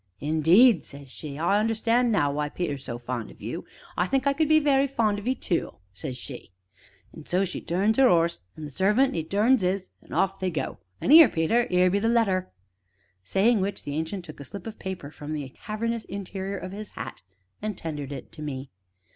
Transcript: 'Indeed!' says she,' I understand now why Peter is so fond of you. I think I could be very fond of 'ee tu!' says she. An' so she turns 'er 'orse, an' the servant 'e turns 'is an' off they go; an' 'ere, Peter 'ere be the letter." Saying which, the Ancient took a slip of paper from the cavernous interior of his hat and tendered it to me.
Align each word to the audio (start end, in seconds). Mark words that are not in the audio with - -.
'Indeed!' 0.19 0.83
says 0.83 1.11
she,' 1.11 1.37
I 1.37 1.59
understand 1.59 2.11
now 2.11 2.31
why 2.31 2.49
Peter 2.49 2.73
is 2.73 2.83
so 2.83 2.97
fond 2.97 3.29
of 3.29 3.39
you. 3.39 3.65
I 3.95 4.07
think 4.07 4.25
I 4.25 4.33
could 4.33 4.49
be 4.49 4.59
very 4.59 4.87
fond 4.87 5.19
of 5.19 5.27
'ee 5.27 5.35
tu!' 5.35 5.75
says 5.93 6.17
she. 6.17 6.49
An' 7.13 7.27
so 7.27 7.45
she 7.45 7.61
turns 7.61 7.99
'er 7.99 8.09
'orse, 8.09 8.39
an' 8.57 8.63
the 8.63 8.71
servant 8.71 9.15
'e 9.15 9.23
turns 9.23 9.61
'is 9.61 9.91
an' 10.01 10.11
off 10.11 10.39
they 10.39 10.49
go; 10.49 10.79
an' 10.99 11.11
'ere, 11.11 11.29
Peter 11.29 11.67
'ere 11.69 11.91
be 11.91 11.99
the 11.99 12.09
letter." 12.09 12.49
Saying 13.23 13.61
which, 13.61 13.83
the 13.83 13.93
Ancient 13.93 14.25
took 14.25 14.39
a 14.39 14.43
slip 14.43 14.65
of 14.65 14.79
paper 14.79 15.11
from 15.11 15.33
the 15.33 15.49
cavernous 15.49 16.05
interior 16.05 16.57
of 16.57 16.71
his 16.71 16.89
hat 16.97 17.21
and 17.61 17.77
tendered 17.77 18.11
it 18.11 18.31
to 18.31 18.41
me. 18.41 18.71